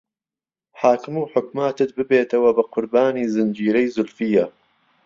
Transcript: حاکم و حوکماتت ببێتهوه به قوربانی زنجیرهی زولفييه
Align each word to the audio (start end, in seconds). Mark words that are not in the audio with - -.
حاکم 0.81 1.15
و 1.21 1.27
حوکماتت 1.33 1.89
ببێتهوه 1.97 2.51
به 2.57 2.63
قوربانی 2.73 3.23
زنجیرهی 3.35 3.91
زولفييه 3.95 4.45